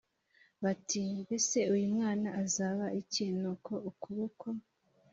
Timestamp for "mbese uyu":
1.23-1.87